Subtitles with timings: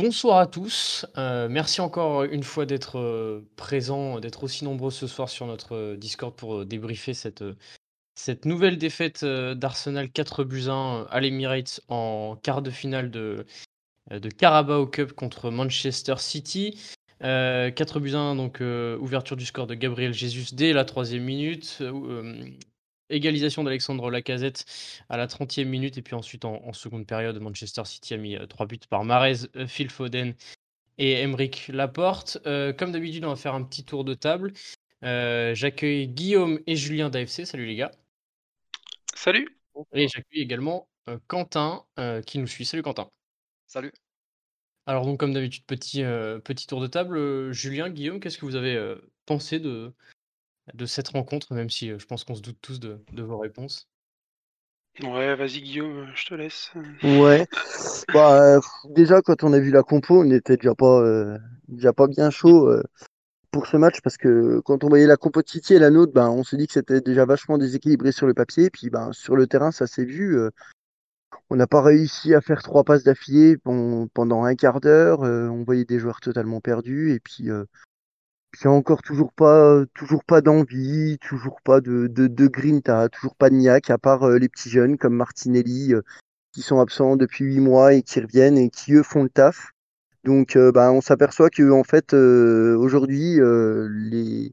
[0.00, 1.04] bonsoir à tous.
[1.18, 5.76] Euh, merci encore une fois d'être euh, présents, d'être aussi nombreux ce soir sur notre
[5.76, 7.44] euh, Discord pour débriefer cette,
[8.46, 13.44] nouvelle défaite d'Arsenal 4 buts 1 à l'Emirates en quart de finale de,
[14.10, 16.78] de Carabao Cup contre Manchester City.
[17.20, 18.62] 4 buts 1, donc
[19.00, 21.82] ouverture du score de Gabriel Jesus dès la troisième minute.
[23.10, 24.64] Égalisation d'Alexandre Lacazette
[25.08, 25.98] à la 30e minute.
[25.98, 29.90] Et puis ensuite, en, seconde période, Manchester City a mis 3 buts par Marez, Phil
[29.90, 30.34] Foden
[30.98, 32.38] et Emeric Laporte.
[32.44, 34.52] comme d'habitude, on va faire un petit tour de table.
[35.02, 37.44] j'accueille Guillaume et Julien d'AFC.
[37.44, 37.90] Salut les gars.
[39.14, 39.58] Salut.
[39.92, 40.88] Et j'accueille également
[41.26, 41.84] Quentin
[42.26, 42.64] qui nous suit.
[42.64, 43.10] Salut Quentin.
[43.66, 43.92] Salut.
[44.86, 46.02] Alors donc comme d'habitude, petit,
[46.44, 47.52] petit tour de table.
[47.52, 48.96] Julien, Guillaume, qu'est-ce que vous avez
[49.26, 49.92] pensé de,
[50.74, 53.88] de cette rencontre, même si je pense qu'on se doute tous de, vos réponses.
[55.02, 56.72] Ouais, vas-y Guillaume, je te laisse.
[57.02, 57.46] Ouais.
[58.12, 58.58] Bah,
[58.90, 61.38] déjà, quand on a vu la compo, on n'était déjà pas,
[61.68, 62.68] déjà pas bien chaud
[63.50, 66.12] pour ce match parce que quand on voyait la compo de City et la nôtre,
[66.12, 68.64] ben, on s'est dit que c'était déjà vachement déséquilibré sur le papier.
[68.64, 70.38] Et puis ben, sur le terrain, ça s'est vu.
[71.50, 75.20] on n'a pas réussi à faire trois passes d'affilée pendant un quart d'heure.
[75.20, 77.12] on voyait des joueurs totalement perdus.
[77.12, 77.48] Et puis
[78.50, 83.50] puis encore toujours pas, toujours pas d'envie, toujours pas de, de, de grinta, toujours pas
[83.50, 85.94] de niaque, à part les petits jeunes comme Martinelli
[86.52, 89.72] qui sont absents depuis huit mois et qui reviennent et qui eux font le taf.
[90.24, 93.38] Donc bah, on s'aperçoit que en fait aujourd'hui
[93.90, 94.52] les,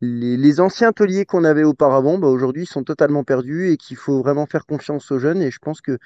[0.00, 4.20] les, les, anciens tauliers qu'on avait auparavant, bah, aujourd'hui sont totalement perdus et qu'il faut
[4.22, 5.42] vraiment faire confiance aux jeunes.
[5.42, 5.98] Et je pense que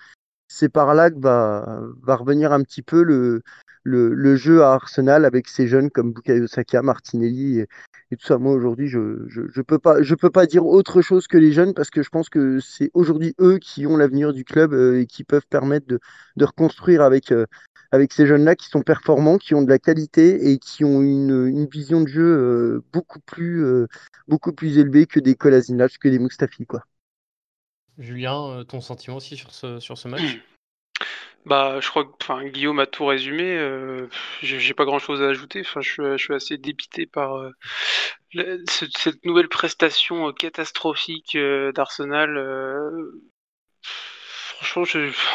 [0.53, 3.43] c'est par là que va, va revenir un petit peu le,
[3.85, 7.69] le, jeu à Arsenal avec ces jeunes comme Bukayo Saka, Martinelli et,
[8.17, 8.39] tout ça.
[8.39, 11.73] Moi aujourd'hui, je, je, peux pas je peux pas dire autre chose que les jeunes
[11.73, 15.07] parce que je pense que c'est aujourd'hui eux qui ont l'avenir du club euh, et
[15.07, 16.01] qui peuvent permettre de,
[16.37, 17.47] de reconstruire avec euh,
[17.93, 21.47] avec ces jeunes-là qui sont performants, qui ont de la qualité et qui ont une,
[21.47, 23.65] une vision de jeu euh, beaucoup plus
[24.27, 26.83] beaucoup plus élevée que des Kolasinac, que des Mustafi quoi.
[27.99, 30.41] Julien, ton sentiment aussi sur ce, sur ce match?
[31.47, 33.57] Bah, je crois que enfin, Guillaume a tout résumé.
[33.57, 34.09] Euh,
[34.43, 35.61] j'ai pas grand-chose à ajouter.
[35.61, 37.51] Enfin, je suis, je assez dépité par euh,
[38.69, 42.39] cette, nouvelle prestation euh, catastrophique euh, d'Arsenal.
[44.61, 44.83] franchement,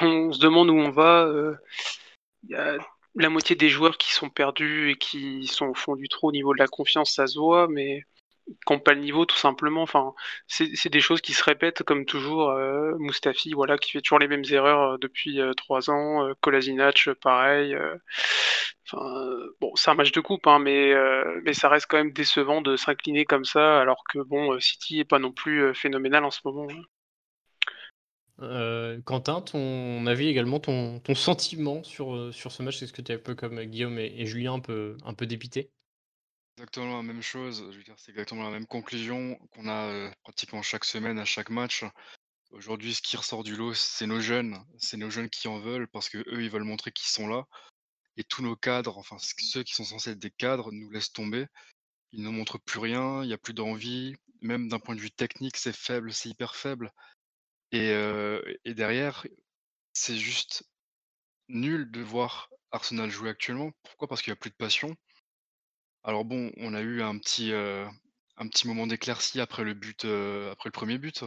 [0.02, 1.28] on se demande où on va.
[2.44, 2.78] Il y a
[3.16, 6.32] la moitié des joueurs qui sont perdus et qui sont au fond du trou au
[6.32, 8.04] niveau de la confiance, ça se voit, mais
[8.66, 9.82] qui pas le niveau tout simplement.
[9.82, 10.14] Enfin,
[10.48, 12.52] c'est des choses qui se répètent comme toujours.
[12.52, 16.30] Euh, Mustafi, voilà, qui fait toujours les mêmes erreurs euh, depuis euh, trois ans.
[16.42, 17.76] Kolasinac, pareil.
[18.88, 19.04] Enfin,
[19.62, 20.94] bon, c'est un match de coupe, hein, mais
[21.44, 25.06] mais ça reste quand même décevant de s'incliner comme ça, alors que bon, City est
[25.06, 26.68] pas non plus phénoménal en ce moment.
[26.70, 26.84] Hein.
[29.06, 33.16] Quentin, ton avis également, ton, ton sentiment sur, sur ce match, est-ce que tu es
[33.16, 35.72] un peu comme Guillaume et, et Julien, un peu, un peu dépité?
[36.58, 40.62] Exactement la même chose, je veux dire, c'est exactement la même conclusion qu'on a pratiquement
[40.62, 41.84] chaque semaine à chaque match.
[42.52, 45.90] Aujourd'hui, ce qui ressort du lot, c'est nos jeunes, c'est nos jeunes qui en veulent
[45.90, 47.44] parce que eux, ils veulent montrer qu'ils sont là.
[48.16, 51.46] Et tous nos cadres, enfin ceux qui sont censés être des cadres, nous laissent tomber.
[52.14, 54.16] Ils ne montrent plus rien, il n'y a plus d'envie.
[54.42, 56.94] Même d'un point de vue technique, c'est faible, c'est hyper faible.
[57.74, 57.94] Et,
[58.64, 59.28] et derrière,
[59.92, 60.64] c'est juste
[61.50, 63.72] nul de voir Arsenal jouer actuellement.
[63.84, 64.08] Pourquoi?
[64.08, 64.96] Parce qu'il n'y a plus de passion.
[66.08, 70.70] Alors bon, on a eu un petit, un petit moment d'éclaircie après le but, après
[70.70, 71.24] le premier but,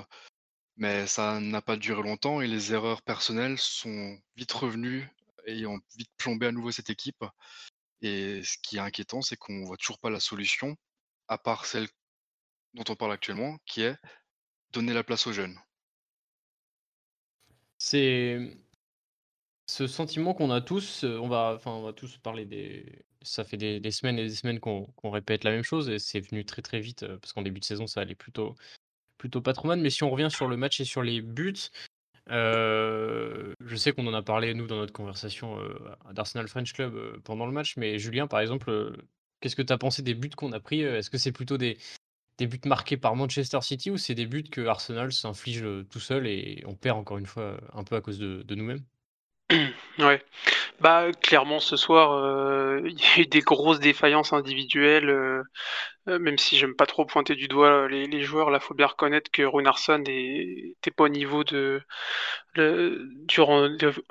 [0.76, 5.10] mais ça n'a pas duré longtemps et les erreurs personnelles sont vite revenues
[5.46, 7.24] et ont vite plombé à nouveau cette équipe
[8.02, 10.76] et ce qui est inquiétant, c'est qu'on voit toujours pas la solution,
[11.26, 11.88] à part celle
[12.74, 13.96] dont on parle actuellement, qui est
[14.70, 15.58] donner la place aux jeunes.
[17.78, 18.56] C'est
[19.66, 23.56] ce sentiment qu'on a tous, on va enfin, on va tous parler des ça fait
[23.56, 26.80] des semaines et des semaines qu'on répète la même chose et c'est venu très, très
[26.80, 28.54] vite, parce qu'en début de saison, ça allait plutôt
[29.18, 29.80] plutôt pas trop mal.
[29.80, 31.70] Mais si on revient sur le match et sur les buts,
[32.28, 35.58] je sais qu'on en a parlé, nous, dans notre conversation,
[36.12, 37.76] d'Arsenal French Club, pendant le match.
[37.76, 38.96] Mais Julien, par exemple,
[39.40, 40.82] qu'est-ce que tu as pensé des buts qu'on a pris?
[40.82, 41.78] est-ce que c'est plutôt des
[42.38, 46.62] buts marqués par Manchester City ou c'est des buts que Arsenal s'inflige, tout seul et
[46.66, 48.84] on perd encore une fois, un peu à cause de nous-mêmes?
[49.98, 50.22] Ouais.
[50.80, 55.42] Bah, clairement, ce soir, euh, il y a eu des grosses défaillances individuelles, euh,
[56.08, 58.50] euh, même si j'aime pas trop pointer du doigt les joueurs.
[58.50, 61.82] Là, faut bien reconnaître que Runarsson n'était pas au niveau de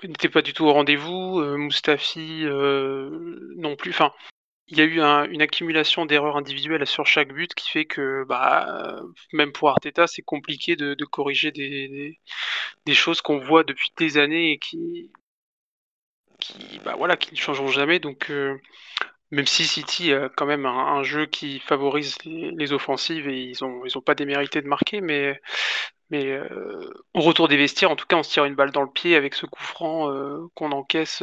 [0.04, 3.92] n'était pas du tout au rendez-vous, Mustafi, non plus.
[3.92, 4.14] Enfin,
[4.68, 5.02] il y a eu
[5.32, 9.02] une accumulation d'erreurs individuelles sur chaque but qui fait que, bah,
[9.34, 12.20] même pour Arteta, c'est compliqué de corriger des
[12.86, 15.12] des choses qu'on voit depuis des années et qui
[16.40, 18.00] qui, bah voilà, qui ne changeront jamais.
[18.00, 18.32] Donc,
[19.32, 23.82] même si City a quand même un, jeu qui favorise les, offensives et ils n'ont
[23.96, 25.40] ont pas démérité de marquer, mais,
[26.10, 26.40] mais
[27.14, 29.16] au retour des vestiaires, en tout cas, on se tire une balle dans le pied
[29.16, 30.10] avec ce coup franc
[30.56, 31.22] qu'on encaisse,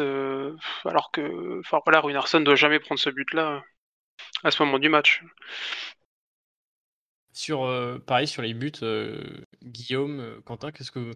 [0.84, 3.62] alors que, enfin voilà, Runarsson ne doit jamais prendre ce but-là
[4.42, 5.22] à ce moment du match.
[7.34, 8.72] Sur, pareil, sur les buts,
[9.62, 11.12] Guillaume, Quentin, qu'est-ce que,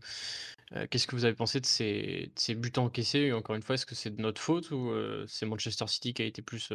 [0.91, 3.33] qu'est-ce que vous avez pensé de ces, ces buts encaissés?
[3.33, 4.93] Encore une fois, est-ce que c'est de notre faute ou
[5.29, 6.73] c'est Manchester City qui a été plus,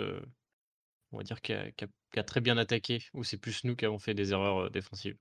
[1.12, 4.14] on va dire, qui a, très bien attaqué ou c'est plus nous qui avons fait
[4.14, 5.18] des erreurs défensives?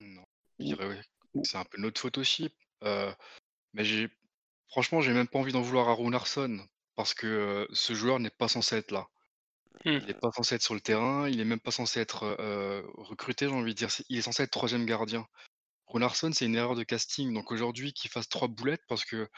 [0.00, 0.24] Non,
[0.58, 1.02] je dirais
[1.44, 2.50] c'est un peu notre faute aussi.
[2.82, 4.08] mais j'ai,
[4.68, 6.58] franchement, j'ai même pas envie d'en vouloir à Runarsson
[6.94, 9.06] parce que ce joueur n'est pas censé être là.
[9.84, 9.90] Mmh.
[9.90, 12.36] Il n'est pas censé être sur le terrain, il est même pas censé être,
[12.96, 13.90] recruté, j'ai envie de dire.
[14.08, 15.26] il est censé être troisième gardien.
[15.86, 19.28] Runarsson, c'est une erreur de casting, donc aujourd'hui qu'il fasse trois boulettes parce que,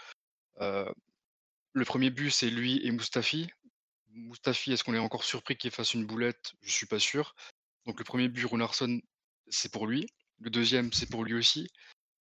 [0.61, 3.49] le premier but, c'est lui et Mustafi.
[4.11, 6.53] Mustafi, est-ce qu'on est encore surpris qu'il fasse une boulette?
[6.63, 7.35] Je suis pas sûr.
[7.87, 9.01] Donc le premier but, Runarsson,
[9.49, 10.07] c'est pour lui.
[10.41, 11.69] Le deuxième, c'est pour lui aussi.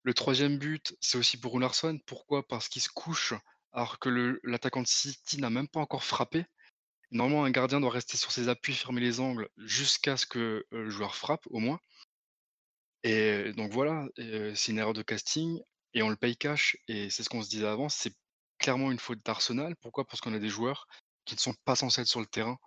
[0.04, 2.00] Le troisième but, c'est aussi pour Runarsson.
[2.06, 2.48] Pourquoi?
[2.48, 3.34] Parce qu'il se couche
[3.72, 6.46] alors que l'attaquant de City n'a même pas encore frappé.
[7.12, 10.89] Normalement, un gardien doit rester sur ses appuis, fermer les angles jusqu'à ce que le
[10.89, 11.80] joueur frappe, au moins.
[13.04, 15.62] Et donc voilà, c'est une erreur de casting
[15.94, 16.77] et on le paye cash.
[16.88, 18.13] Et c'est ce qu'on se disait avant, c'est
[18.57, 19.75] clairement une faute d'Arsenal.
[19.77, 20.06] Pourquoi?
[20.06, 20.88] Parce qu'on a des joueurs
[21.24, 22.57] qui ne sont pas censés être sur le terrain.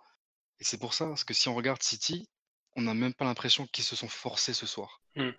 [0.59, 2.27] Et c'est pour ça, parce que si on regarde City,
[2.75, 5.01] on n'a même pas l'impression qu'ils se sont forcés ce soir.
[5.15, 5.31] Mmh.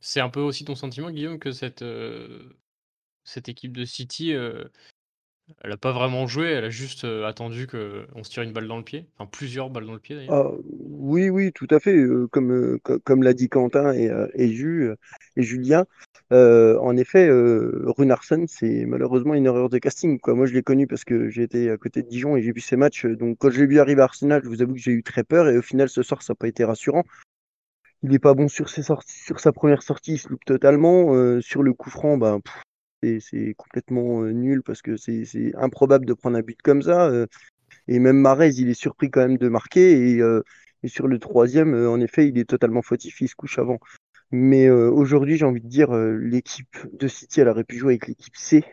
[0.00, 1.84] C'est un peu aussi ton sentiment, Guillaume, que cette,
[3.24, 4.34] cette équipe de City,
[5.62, 8.76] elle a pas vraiment joué, elle a juste, attendu qu'on se tire une balle dans
[8.76, 10.52] le pied, enfin plusieurs balles dans le pied d'ailleurs?
[10.52, 14.48] Ah, oui, oui, tout à fait, comme, comme l'a dit Quentin et
[15.36, 15.84] Julien.
[16.30, 20.18] en effet, Runarsson, c'est malheureusement une erreur de casting.
[20.26, 22.76] Moi, je l'ai connu parce que été à côté de Dijon et j'ai vu ses
[22.76, 25.02] matchs, donc quand je l'ai vu arriver à Arsenal, je vous avoue que j'ai eu
[25.02, 27.04] très peur et au final, ce soir, ça n'a pas été rassurant.
[28.02, 31.40] Il est pas bon sur ses sorties sur sa première sortie, il se loupe totalement,
[31.40, 32.40] sur le coup franc, ben,
[33.20, 37.10] c'est complètement nul parce que c'est improbable de prendre un but comme ça.
[37.88, 40.18] et même Marez, il est surpris quand même de marquer.
[40.82, 43.78] Et, sur le troisième, en effet, il est totalement fautif, il se couche avant.
[44.30, 48.36] Mais aujourd'hui, j'ai envie de dire, l'équipe de City, elle aurait pu jouer avec l'équipe
[48.36, 48.64] C.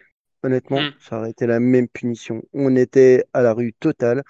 [0.43, 0.93] Honnêtement, mmh.
[0.99, 2.41] ça aurait été la même punition.
[2.53, 4.23] On était à la rue totale.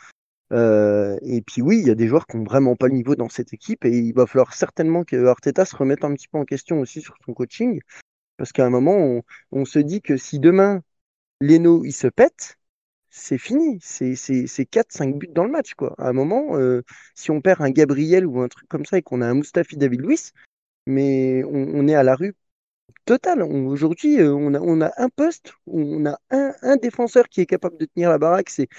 [0.51, 3.29] et puis oui, il y a des joueurs qui n'ont vraiment pas le niveau dans
[3.29, 6.45] cette équipe et il va falloir certainement que Arteta se remette un petit peu en
[6.45, 7.79] question aussi sur son coaching.
[8.41, 9.21] Parce qu'à un moment,
[9.51, 10.81] on, se dit que si demain,
[11.41, 12.57] Leno, il se pète,
[13.11, 13.77] c'est fini.
[13.81, 15.75] C'est 4-5 buts dans le match.
[15.75, 15.93] Quoi.
[15.99, 16.81] À un moment, euh,
[17.13, 19.77] si on perd un Gabriel ou un truc comme ça et qu'on a un Mustafi
[19.77, 20.33] David Luiz,
[20.87, 22.33] mais on, est à la rue
[23.05, 23.43] totale.
[23.43, 27.85] Aujourd'hui, euh, on a, un poste, on a un, un, défenseur qui est capable de
[27.85, 28.69] tenir la baraque, c'est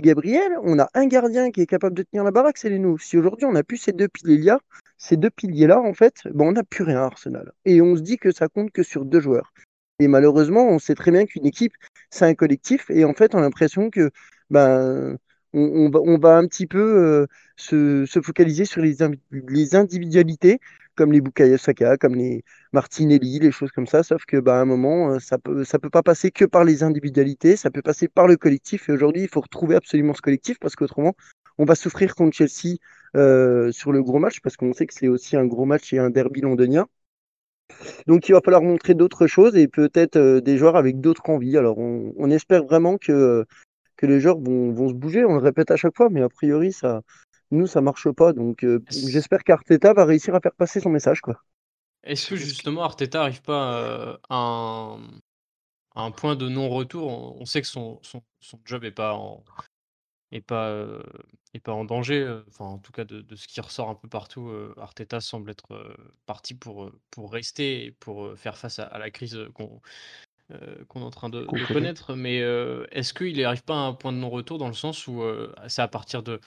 [0.00, 0.52] Gabriel.
[0.62, 2.96] On a un gardien qui est capable de tenir la baraque, c'est Leno.
[2.96, 4.60] Si aujourd'hui on n'a plus ces deux piliers-là,
[5.02, 7.52] ces deux piliers-là, en fait, ben, on n'a plus rien à Arsenal.
[7.64, 9.52] Et on se dit que ça compte que sur deux joueurs.
[9.98, 11.74] Et malheureusement, on sait très bien qu'une équipe,
[12.10, 12.88] c'est un collectif.
[12.88, 14.12] Et en fait, on a l'impression que
[14.48, 15.18] ben,
[15.52, 17.26] on, va, un petit peu euh,
[17.56, 18.98] se, se, focaliser sur les,
[19.32, 20.60] les, individualités,
[20.94, 24.04] comme les Bukayo Saka, comme les Martinelli, les choses comme ça.
[24.04, 26.62] Sauf que ben, à un moment, euh, ça peut, ça peut pas passer que par
[26.62, 28.88] les individualités, ça peut passer par le collectif.
[28.88, 31.16] Et aujourd'hui, il faut retrouver absolument ce collectif parce qu'autrement,
[31.58, 32.76] on va souffrir contre Chelsea
[33.14, 36.10] sur le gros match, parce qu'on sait que c'est aussi un gros match et un
[36.10, 36.86] derby londonien.
[38.06, 41.56] Donc il va falloir montrer d'autres choses et peut-être euh, des joueurs avec d'autres envies.
[41.56, 43.46] Alors on, espère vraiment que,
[43.96, 46.72] que les joueurs vont, se bouger, on le répète à chaque fois, mais a priori
[46.72, 47.02] ça,
[47.50, 48.32] nous ça marche pas.
[48.32, 51.20] Donc euh, j'espère qu'Arteta va réussir à faire passer son message.
[51.20, 51.42] quoi.
[52.04, 54.96] Est-ce que justement Arteta n'arrive pas à
[55.94, 57.40] un, point de non-retour?
[57.40, 59.44] On sait que son, son, son job n'est pas en,
[60.32, 60.88] et pas,
[61.54, 62.40] et pas en danger.
[62.48, 65.94] Enfin, en tout cas, de, ce qui ressort un peu partout, Arteta semble être
[66.26, 69.80] parti pour, pour rester et pour faire face à, la crise qu'on
[70.88, 72.14] qu'on est en train de, connaître.
[72.14, 72.38] Mais
[72.90, 75.22] est-ce qu'il n'arrive pas à un point de non-retour dans le sens où
[75.68, 76.40] c'est à partir de,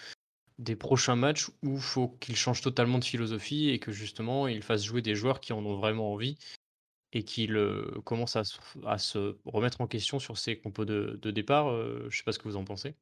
[0.57, 4.61] des prochains matchs où il faut qu'il change totalement de philosophie et que justement il
[4.63, 6.37] fasse jouer des joueurs qui en ont vraiment envie
[7.13, 7.57] et qu'il
[8.03, 8.43] commence à,
[8.85, 11.69] à, se remettre en question sur ses compos de, de départ.
[11.69, 12.95] je ne sais pas ce que vous en pensez.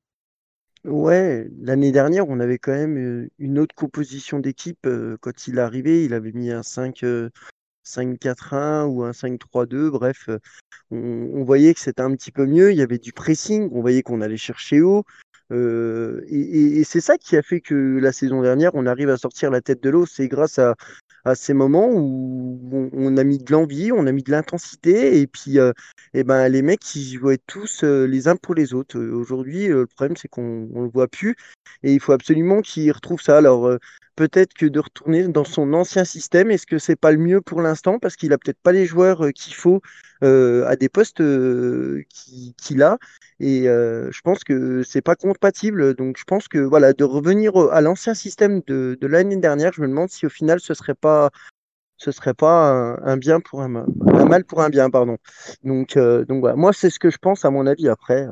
[0.85, 4.87] Ouais, l'année dernière, on avait quand même une autre composition d'équipe.
[5.21, 7.05] Quand il est arrivé, il avait mis un 5,
[7.85, 9.89] 5-4-1 ou un 5-3-2.
[9.89, 10.29] Bref,
[10.91, 12.71] on, voyait que c'était un petit peu mieux.
[12.71, 13.69] Il y avait du pressing.
[13.71, 15.05] On voyait qu'on allait chercher haut.
[15.51, 19.61] et, c'est ça qui a fait que la saison dernière, on arrive à sortir la
[19.61, 20.05] tête de l'eau.
[20.05, 20.75] C'est grâce à,
[21.25, 25.27] à ces moments où on, a mis de l'envie, on a mis de l'intensité, et
[25.27, 25.57] puis
[26.13, 28.99] et ben, les mecs, ils jouaient tous les uns pour les autres.
[28.99, 31.35] Aujourd'hui, le problème, c'est qu'on ne le voit plus,
[31.83, 33.37] et il faut absolument qu'ils retrouvent ça.
[33.37, 33.77] Alors,
[34.15, 37.61] peut-être que de retourner dans son ancien système, est-ce que c'est pas le mieux pour
[37.61, 37.99] l'instant?
[37.99, 39.81] Parce qu'il a peut-être pas les joueurs qu'il faut
[40.21, 42.97] à des postes qu'il a
[43.39, 45.95] et je pense que c'est pas compatible.
[45.95, 49.87] Donc je pense que voilà, de revenir à l'ancien système de, l'année dernière, je me
[49.87, 51.29] demande si au final ce serait pas
[51.97, 55.17] ce serait pas un, bien pour un, un, mal pour un bien, pardon.
[55.63, 58.27] Donc, donc voilà, moi c'est ce que je pense à mon avis après.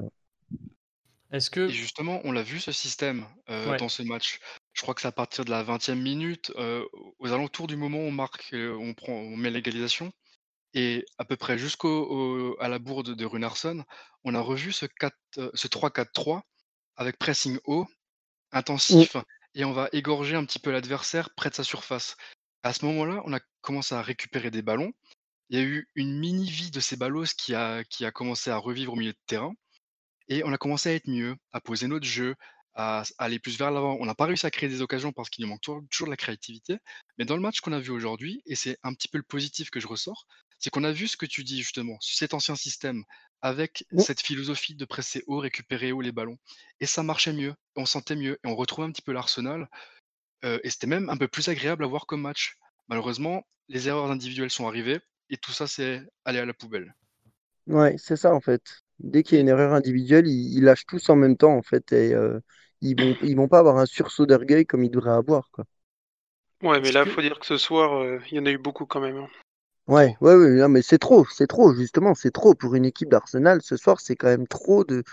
[1.31, 1.69] Est-ce que...
[1.69, 4.39] justement, on l'a vu ce système dans ce match.
[4.73, 6.51] Je crois que c'est à partir de la 20e minute,
[7.19, 10.11] aux alentours du moment où on marque, on prend, on met l'égalisation.
[10.73, 13.83] Et à peu près jusqu'au à la bourde de Runarsson,
[14.23, 15.15] on a revu ce 4,
[15.53, 16.41] ce 3-4-3
[16.95, 17.87] avec pressing haut, mmh.
[18.53, 19.17] intensif,
[19.55, 22.15] et on va égorger un petit peu l'adversaire près de sa surface.
[22.63, 24.93] À ce moment-là, on a commencé à récupérer des ballons.
[25.49, 28.49] Il y a eu une mini vie de ces ballons qui a, qui a commencé
[28.49, 29.53] à revivre au milieu de terrain.
[30.29, 32.35] Et on a commencé à être mieux, à poser notre jeu,
[32.75, 33.97] à, aller plus vers l'avant.
[33.99, 36.17] On n'a pas réussi à créer des occasions parce qu'il nous manque toujours, de la
[36.17, 36.77] créativité.
[37.17, 39.69] Mais dans le match qu'on a vu aujourd'hui, et c'est un petit peu le positif
[39.69, 40.25] que je ressors,
[40.59, 43.03] c'est qu'on a vu ce que tu dis justement, cet ancien système,
[43.41, 46.37] avec cette philosophie de presser haut, récupérer haut les ballons.
[46.79, 49.67] Et ça marchait mieux, on sentait mieux, et on retrouvait un petit peu l'arsenal.
[50.43, 52.57] et c'était même un peu plus agréable à voir comme match.
[52.87, 54.99] Malheureusement, les erreurs individuelles sont arrivées,
[55.31, 56.93] et tout ça, c'est aller à la poubelle.
[57.65, 58.83] Ouais, c'est ça en fait.
[58.99, 61.91] Dès qu'il y a une erreur individuelle, ils, lâchent tous en même temps en fait,
[61.91, 62.13] et
[62.81, 65.49] ils vont, ils vont pas avoir un sursaut d'orgueil comme ils devraient avoir.
[65.51, 65.65] Quoi.
[66.63, 68.85] Ouais, mais là, il faut dire que ce soir, il y en a eu beaucoup
[68.85, 69.17] quand même.
[69.17, 69.27] Hein.
[69.87, 73.61] Ouais, ouais, ouais, mais c'est trop, c'est trop, justement, c'est trop pour une équipe d'Arsenal.
[73.61, 75.03] Ce soir, c'est quand même trop de,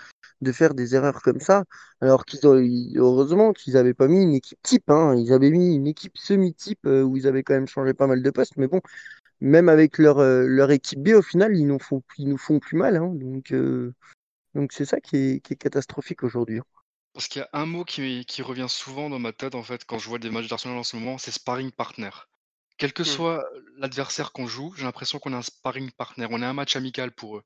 [0.41, 1.65] de faire des erreurs comme ça.
[2.01, 2.55] Alors qu'ils ont,
[2.95, 5.15] heureusement qu'ils n'avaient pas mis une équipe type, hein.
[5.15, 8.21] Ils avaient mis une équipe semi-type euh, où ils avaient quand même changé pas mal
[8.21, 8.57] de postes.
[8.57, 8.79] Mais bon,
[9.41, 12.59] même avec leur, euh, leur équipe B, au final, ils nous font, ils nous font
[12.59, 12.95] plus mal.
[12.95, 13.11] Hein.
[13.15, 13.93] Donc, euh,
[14.53, 16.61] donc c'est ça qui est, qui est catastrophique aujourd'hui.
[17.19, 19.83] Parce qu'il y a un mot qui, qui revient souvent dans ma tête, en fait,
[19.83, 22.11] quand je vois des matchs d'Arsenal en ce moment, c'est sparring partner.
[22.77, 23.07] Quel que mmh.
[23.07, 23.45] soit
[23.75, 27.11] l'adversaire qu'on joue, j'ai l'impression qu'on a un sparring partner, on est un match amical
[27.11, 27.43] pour eux.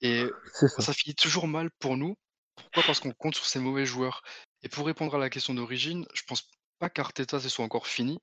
[0.00, 0.94] Et ça.
[0.94, 2.16] finit toujours mal pour nous.
[2.56, 2.82] Pourquoi?
[2.84, 4.22] Parce qu'on compte sur ces mauvais joueurs.
[4.62, 8.22] Et pour répondre à la question d'origine, je pense pas qu'Arteta ce soit encore fini.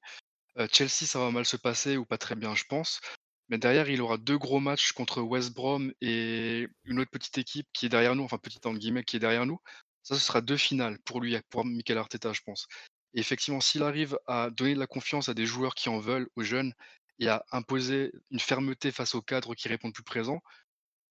[0.72, 3.02] Chelsea, ça va mal se passer ou pas très bien, je pense.
[3.50, 7.68] Mais derrière, il aura deux gros matchs contre West Brom et une autre petite équipe
[7.72, 9.60] qui est derrière nous, enfin petite entre guillemets, qui est derrière nous.
[10.04, 12.68] Ça, ce sera deux finales pour lui, pour Mikel Arteta, je pense.
[13.14, 16.30] Et effectivement, s'il arrive à donner de la confiance à des joueurs qui en veulent,
[16.36, 16.74] aux jeunes,
[17.20, 20.42] et à imposer une fermeté face aux cadres qui répondent plus présents,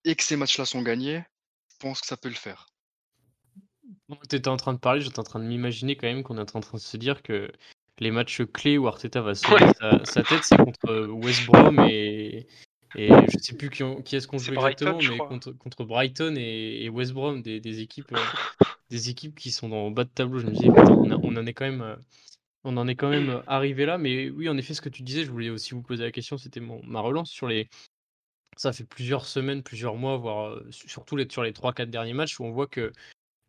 [0.05, 1.23] et que ces matchs-là sont gagnés,
[1.71, 2.67] je pense que ça peut le faire.
[4.29, 6.57] tu étais en train de parler, j'étais en train de m'imaginer quand même qu'on est
[6.57, 7.53] en train de se dire que
[7.99, 12.47] les matchs clés où Arteta va sauver sa, tête, c'est contre West Brom et,
[12.97, 16.89] et je sais plus qui, qui est-ce qu'on joue exactement, mais contre, contre, Brighton et,
[16.89, 18.19] West Brom, des, des équipes euh,
[18.91, 20.41] des équipes qui sont dans le bas de tableau.
[20.41, 21.97] Je me disais, on, on, en est quand même, euh,
[22.65, 23.97] on en est quand même euh, arrivé là.
[23.97, 26.37] Mais oui, en effet, ce que tu disais, je voulais aussi vous poser la question,
[26.37, 27.69] c'était ma relance sur les.
[28.57, 32.45] Ça fait plusieurs semaines, plusieurs mois, voire surtout les, sur les 3-4 derniers matchs où
[32.45, 32.93] on voit que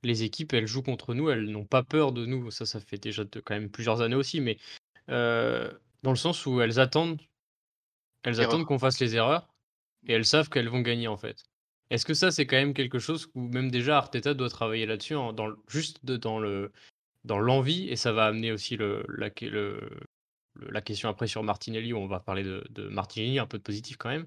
[0.03, 2.51] les équipes, elles jouent contre nous, elles n'ont pas peur de nous.
[2.51, 4.57] Ça, ça fait déjà quand même plusieurs années aussi, mais
[5.07, 7.19] dans le sens où elles attendent,
[8.23, 9.47] elles attendent qu'on fasse les erreurs
[10.07, 11.43] et elles savent qu'elles vont gagner en fait.
[11.89, 15.13] Est-ce que ça, c'est quand même quelque chose où même déjà Arteta doit travailler là-dessus,
[15.13, 16.71] dans, juste dans le
[17.23, 19.29] dans l'envie, et ça va amener aussi le, la,
[20.69, 23.63] la question après sur Martinelli, où on va parler de, de Martinelli, un peu de
[23.63, 24.25] positif quand même.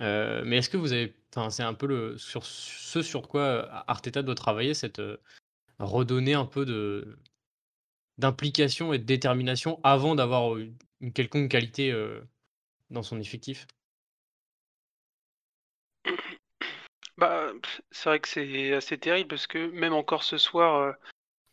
[0.00, 1.14] Euh, mais est-ce que vous avez,
[1.50, 5.16] c'est un peu le sur ce sur quoi Arteta doit travailler, cette euh,
[5.78, 7.18] redonner un peu de
[8.18, 10.76] d'implication et de détermination avant d'avoir une,
[11.14, 12.20] quelconque qualité euh,
[12.90, 13.66] dans son effectif?
[17.16, 17.50] Bah,
[17.90, 20.92] c'est vrai que c'est assez terrible parce que même encore ce soir, euh,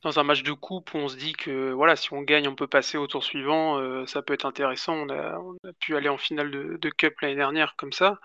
[0.04, 2.68] dans un match de coupe, on se dit que voilà, si on gagne, on peut
[2.68, 4.94] passer au tour suivant, euh, ça peut être intéressant.
[4.94, 5.40] On a,
[5.80, 8.20] pu aller en finale de, Cup l'année dernière comme ça.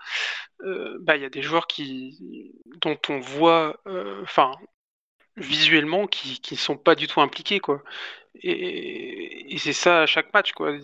[0.63, 3.77] Euh, bah, il y a des joueurs qui, dont on voit,
[5.37, 7.83] visuellement, qui, qui sont pas du tout impliqués, quoi.
[8.35, 10.77] Et, c'est ça à chaque match, quoi.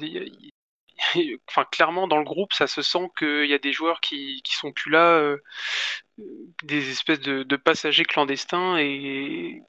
[1.47, 4.55] enfin, clairement, dans le groupe, ça se sent qu'il y a des joueurs qui, qui
[4.55, 5.37] sont plus là, euh,
[6.63, 9.61] des espèces de, passagers clandestins, et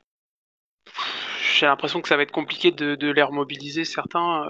[1.52, 4.48] j'ai l'impression que ça va être compliqué de, les remobiliser, certains,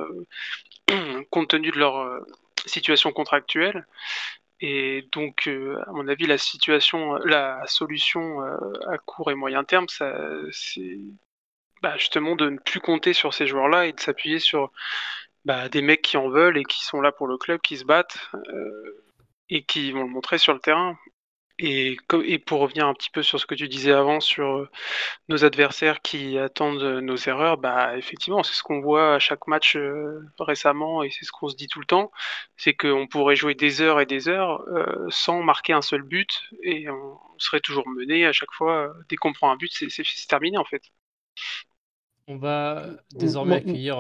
[0.88, 2.20] euh, compte tenu de leur euh,
[2.66, 3.86] situation contractuelle.
[4.60, 8.40] Et donc, à mon avis, la situation, la solution
[8.90, 10.98] à court et moyen terme, c'est
[11.80, 14.72] bah, justement de ne plus compter sur ces joueurs-là et de s'appuyer sur
[15.44, 17.84] bah, des mecs qui en veulent et qui sont là pour le club, qui se
[17.84, 18.18] battent
[19.50, 20.96] et qui vont le montrer sur le terrain.
[21.60, 21.96] Et,
[22.46, 24.70] pour revenir un petit peu sur ce que tu disais avant sur euh,
[25.28, 29.48] nos adversaires qui attendent euh, nos erreurs, bah effectivement, c'est ce qu'on voit à chaque
[29.48, 32.12] match euh, récemment et c'est ce qu'on se dit tout le temps,
[32.56, 34.64] c'est qu'on pourrait jouer des heures et des heures
[35.08, 38.92] sans marquer un seul but et on, serait toujours mené à chaque fois.
[39.08, 40.82] dès qu'on prend un but, c'est terminé en fait.
[42.28, 43.96] On va désormais accueillir.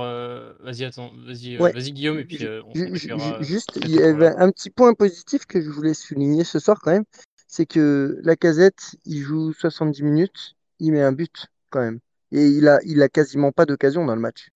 [0.60, 4.92] vas-y, attends, vas-y, vas-y Guillaume, et puis on Juste, il y avait un petit point
[4.94, 7.04] positif que je voulais souligner ce soir quand même,
[7.46, 11.98] c'est que la casette, il joue 70 minutes, il met un but quand même.
[12.30, 14.50] Et il a, il a quasiment pas d'occasion dans le match.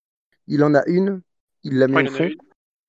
[0.46, 1.22] Il en a une,
[1.64, 2.30] il la met au fond.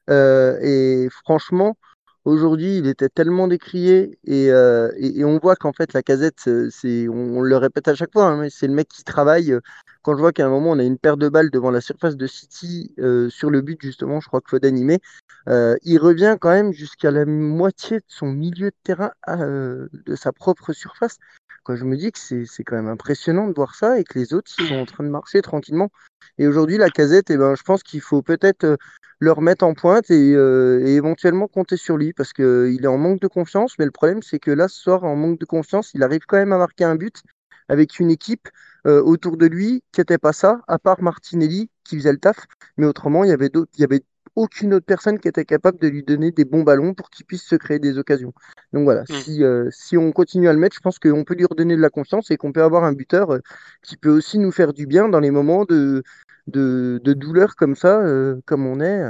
[0.09, 1.77] Euh, et franchement,
[2.25, 7.41] aujourd'hui, il était tellement décrié et, euh, et, on voit qu'en fait, la casette, on,
[7.41, 9.55] le répète à chaque fois, hein, c'est le mec qui travaille.
[10.01, 12.17] Quand je vois qu'à un moment, on a une paire de balles devant la surface
[12.17, 14.99] de City euh, sur le but, justement, je crois que Foden y met,
[15.47, 20.31] il revient quand même jusqu'à la moitié de son milieu de terrain euh, de sa
[20.31, 21.17] propre surface.
[21.63, 24.33] Quand je me dis que c'est quand même impressionnant de voir ça et que les
[24.33, 25.89] autres ils sont en train de marcher tranquillement.
[26.37, 28.77] Et aujourd'hui, la casette, eh ben, je pense qu'il faut peut-être
[29.23, 33.21] le remettre en pointe et, et, éventuellement compter sur lui parce qu'il est en manque
[33.21, 33.75] de confiance.
[33.79, 36.37] Mais le problème, c'est que là, ce soir, en manque de confiance, il arrive quand
[36.37, 37.23] même à marquer un but
[37.69, 38.49] avec une équipe
[38.85, 42.45] autour de lui qui n'était pas ça, à part Martinelli qui faisait le taf.
[42.77, 44.03] Mais autrement, il y avait d'autres, il y avait
[44.35, 47.43] aucune autre personne qui était capable de lui donner des bons ballons pour qu'il puisse
[47.43, 48.33] se créer des occasions.
[48.71, 49.13] Donc voilà, mm.
[49.13, 51.81] si, euh, si on continue à le mettre, je pense qu'on peut lui redonner de
[51.81, 53.39] la confiance et qu'on peut avoir un buteur euh,
[53.83, 56.03] qui peut aussi nous faire du bien dans les moments de,
[56.47, 59.01] de, douleur comme ça, euh, comme on est,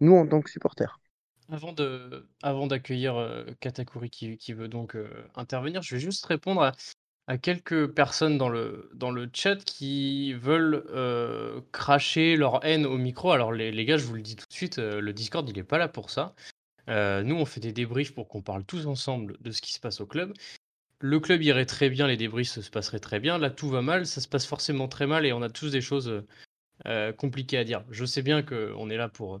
[0.00, 1.00] nous en tant que supporters.
[1.50, 2.26] Avant de,
[2.68, 4.96] d'accueillir Katakuri qui, veut donc
[5.36, 6.72] intervenir, je vais juste répondre
[7.26, 13.32] à quelques personnes dans le, chat qui veulent euh, cracher leur haine au micro.
[13.32, 15.56] Alors les, les, gars, je vous le dis tout de suite, euh, le Discord, il
[15.56, 16.34] n'est pas là pour ça.
[16.90, 19.80] Euh, nous, on fait des débriefs pour qu'on parle tous ensemble de ce qui se
[19.80, 20.34] passe au club.
[21.00, 23.38] Le club irait très bien, les débriefs se passeraient très bien.
[23.38, 25.80] Là, tout va mal, ça se passe forcément très mal et on a tous des
[25.80, 26.22] choses
[27.16, 27.84] compliquées à dire.
[27.90, 29.40] Je sais bien qu'on est là pour,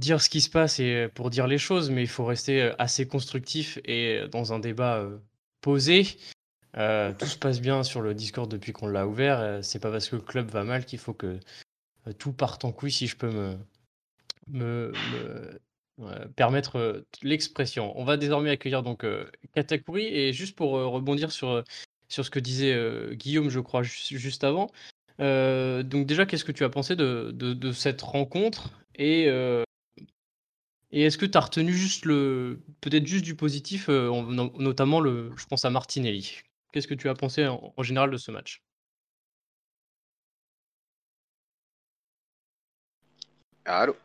[0.00, 3.06] dire ce qui se passe et pour dire les choses, mais il faut rester assez
[3.06, 5.06] constructif et dans un débat
[5.60, 6.06] posé.
[6.76, 9.40] Euh, tout se passe bien sur le Discord depuis qu'on l'a ouvert.
[9.40, 11.38] Euh, c'est pas parce que le club va mal qu'il faut que
[12.06, 13.56] euh, tout parte en couille, si je peux me,
[14.48, 14.92] me,
[16.34, 17.98] permettre l'expression.
[17.98, 19.06] On va désormais accueillir donc
[19.54, 21.62] Katakuri et juste pour rebondir sur
[22.08, 22.76] ce que disait
[23.12, 24.70] Guillaume, je crois, juste avant.
[25.18, 29.28] Donc déjà, qu'est-ce que tu as pensé de, de, cette rencontre et
[30.96, 35.44] et est-ce que tu as retenu juste le peut-être juste du positif, notamment le, je
[35.46, 36.42] pense à Martinelli
[36.74, 38.60] Qu'est-ce que tu as pensé en, général de ce match?
[43.64, 43.96] Allô?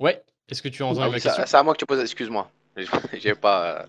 [0.00, 2.50] Ouais, est-ce que tu as entendu ah C'est à moi que tu poses, excuse-moi.
[3.40, 3.82] pas.
[3.82, 3.86] Euh,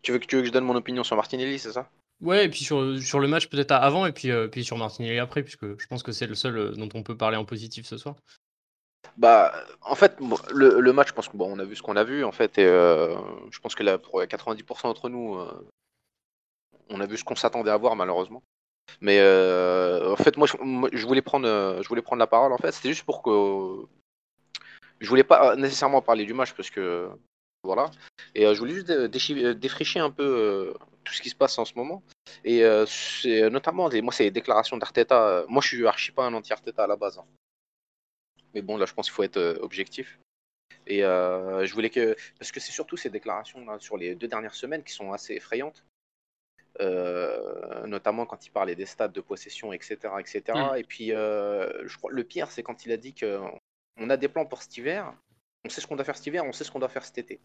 [0.00, 1.90] tu veux, que, tu veux que je donne mon opinion sur Martinelli, c'est ça?
[2.20, 5.18] Ouais, et puis sur, sur le match peut-être avant, et puis, euh, puis sur Martinelli
[5.18, 7.86] après, puisque je pense que c'est le seul euh, dont on peut parler en positif
[7.86, 8.16] ce soir.
[9.16, 10.16] Bah, en fait,
[10.52, 12.64] le, match, je pense qu'on on a vu ce qu'on a vu, en fait, et
[12.66, 15.38] je pense que là, pour 90% d'entre nous,
[16.90, 18.42] on a vu ce qu'on s'attendait à voir malheureusement.
[19.00, 20.46] Mais euh, en fait, moi,
[20.92, 22.52] je, voulais prendre, euh, je voulais prendre la parole.
[22.52, 23.86] En fait, c'était juste pour que
[25.00, 27.08] je voulais pas nécessairement parler du match parce que
[27.62, 27.90] voilà.
[28.34, 30.74] Et euh, je voulais juste défricher un peu
[31.08, 32.02] tout ce qui se passe en ce moment.
[32.44, 35.44] Et c'est notamment, moi, c'est les déclarations d'Arteta.
[35.48, 37.18] Moi, je suis archi pas un anti-Arteta à la base.
[37.18, 37.24] Hein.
[38.54, 40.18] Mais bon, là, je pense qu'il faut être objectif.
[40.86, 44.54] Et je voulais que, parce que c'est surtout ces déclarations là, sur les deux dernières
[44.54, 45.84] semaines qui sont assez effrayantes.
[46.80, 49.96] Euh, notamment quand il parlait des stades de possession, etc.
[50.20, 50.42] etc.
[50.46, 50.76] Mm.
[50.76, 54.28] Et puis, euh, je crois, le pire, c'est quand il a dit qu'on a des
[54.28, 55.12] plans pour cet hiver,
[55.64, 57.18] on sait ce qu'on doit faire cet hiver, on sait ce qu'on doit faire cet
[57.18, 57.40] été.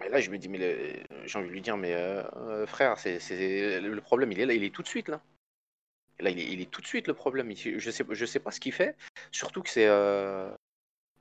[0.00, 3.18] Mais là, je me dis, mais j'ai envie de lui dire, mais euh, frère, c'est
[3.80, 5.20] le problème, il est là, il est tout de suite là.
[6.20, 7.52] Là, il est, tout de suite le problème.
[7.56, 8.96] Je sais, je sais pas ce qu'il fait.
[9.32, 9.88] Surtout que c'est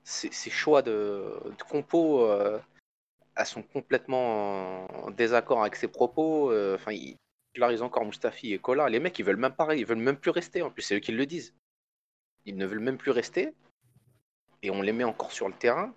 [0.03, 2.27] ces choix de, compos
[3.35, 6.51] elles sont complètement en désaccord avec ses propos.
[6.51, 7.17] Euh, enfin, ils
[7.53, 8.89] polarisent encore Mustafi et Kola.
[8.89, 10.61] Les mecs, ils veulent même pas, ils veulent même plus rester.
[10.61, 11.53] En plus, c'est eux qui le disent.
[12.45, 13.53] Ils ne veulent même plus rester.
[14.61, 15.93] Et on les met encore sur le terrain.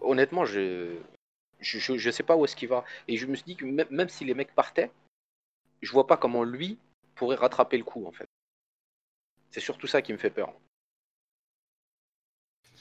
[0.00, 0.96] Honnêtement, je
[1.60, 2.84] je, je sais pas où est-ce qu'il va.
[3.08, 4.90] Et je me suis dit que même, même si les mecs partaient,
[5.82, 6.78] je vois pas comment lui
[7.14, 8.28] pourrait rattraper le coup, en fait.
[9.50, 10.52] C'est surtout ça qui me fait peur.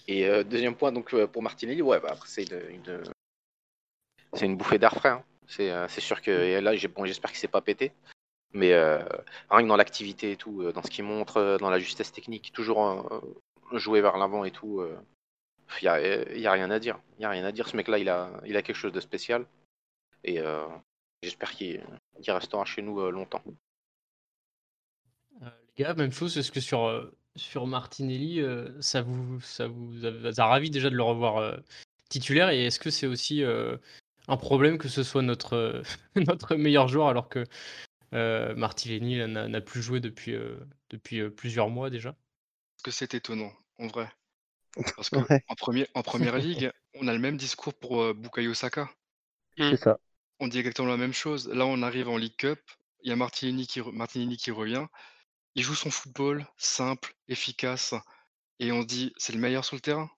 [0.08, 3.04] Et euh, deuxième point, donc euh, pour Martinelli, ouais, bah, après, c'est une,
[4.42, 5.10] une bouffée d'air frais.
[5.10, 5.24] Hein.
[5.60, 7.92] Euh, c'est, sûr que là, bon, j'espère qu'il s'est pas pété.
[8.54, 8.74] Mais
[9.50, 13.22] rien que dans l'activité et tout, dans ce qu'il montre, dans la justesse technique, toujours
[13.74, 14.82] jouer vers l'avant et tout,
[15.82, 17.00] il n'y a, y a rien à dire.
[17.18, 17.68] Il y a rien à dire.
[17.68, 19.46] Ce mec-là, il a, il a quelque chose de spécial.
[20.24, 20.40] Et
[21.22, 21.84] j'espère qu'il
[22.28, 23.44] restera chez nous longtemps.
[25.42, 28.44] les gars, même chose, est-ce que sur, sur Martinelli,
[28.80, 31.60] ça, vous, ça vous a ravi déjà de le revoir
[32.10, 32.50] titulaire?
[32.50, 33.44] Et est-ce que c'est aussi
[34.28, 35.84] un problème que ce soit notre,
[36.16, 37.44] notre meilleur joueur alors que
[38.14, 40.56] euh, Martinelli n'a plus joué depuis, euh,
[40.90, 42.14] depuis euh, plusieurs mois déjà?
[42.14, 44.10] Parce que c'est étonnant, en vrai.
[44.96, 48.90] Parce que en, premier, en première ligue, on a le même discours pour Bukayo Saka.
[49.58, 50.00] C'est ça.
[50.40, 51.48] On dit exactement la même chose.
[51.48, 52.60] Là, on arrive en League Cup.
[53.02, 54.86] Il y a Martinelli qui, Martinelli qui revient.
[55.56, 57.94] Il joue son football simple, efficace.
[58.60, 60.10] Et on dit, c'est le meilleur sur le terrain.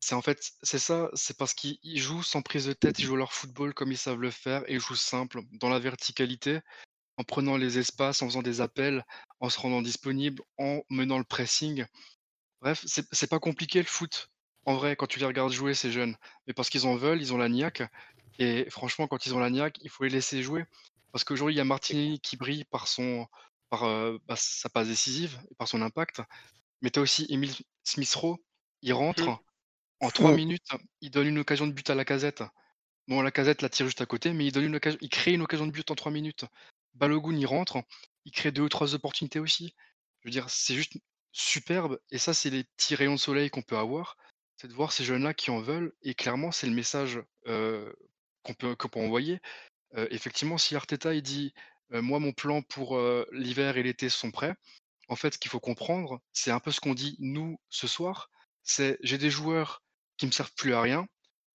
[0.00, 3.16] C'est en fait, c'est ça, c'est parce qu'ils jouent sans prise de tête, ils jouent
[3.16, 6.60] leur football comme ils savent le faire et ils jouent simple, dans la verticalité
[7.18, 9.04] en prenant les espaces, en faisant des appels,
[9.40, 11.84] en se rendant disponible, en menant le pressing.
[12.60, 14.30] Bref, c'est pas compliqué le foot.
[14.66, 16.16] En vrai, quand tu les regardes jouer, ces jeunes.
[16.46, 17.82] Mais parce qu'ils en veulent, ils ont la niaque.
[18.38, 20.64] Et franchement, quand ils ont la niaque, il faut les laisser jouer.
[21.12, 23.26] Parce qu'aujourd'hui, il y a Martinelli qui brille par, son,
[23.70, 26.20] par euh, bah, sa passe décisive et par son impact.
[26.82, 28.38] Mais tu as aussi Emile Smith-Rowe.
[28.82, 29.28] Il rentre.
[29.28, 29.38] Mmh.
[30.02, 30.70] En trois minutes,
[31.02, 32.42] il donne une occasion de but à la casette.
[33.06, 35.42] Bon, la casette la tire juste à côté, mais il, donne une il crée une
[35.42, 36.46] occasion de but en trois minutes.
[36.94, 37.82] Balogun y rentre,
[38.24, 39.74] il crée deux ou trois opportunités aussi.
[40.20, 40.94] Je veux dire, c'est juste
[41.32, 44.16] superbe et ça, c'est les petits rayons de soleil qu'on peut avoir.
[44.56, 48.76] C'est de voir ces jeunes-là qui en veulent et clairement, c'est le message, qu'on peut
[48.76, 49.40] peut envoyer.
[50.10, 51.54] effectivement, si Arteta, il dit:
[51.90, 53.00] «Moi, mon plan pour,
[53.32, 54.54] l'hiver et l'été sont prêts»,
[55.08, 58.30] en fait, ce qu'il faut comprendre, c'est un peu ce qu'on dit nous ce soir,
[58.62, 59.82] c'est: «J'ai des joueurs
[60.18, 61.08] qui me servent plus à rien.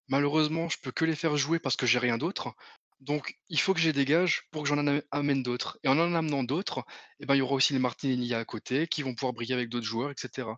[0.08, 2.54] Malheureusement, je peux que les faire jouer parce que j'ai rien d'autre.
[3.00, 5.78] Donc, il faut que j'ai des gages pour que j'en amène d'autres.
[5.82, 6.84] Et en en amenant d'autres,
[7.20, 9.68] eh ben, il y aura aussi les Martinelli à côté qui vont pouvoir briller avec
[9.68, 10.48] d'autres joueurs, etc.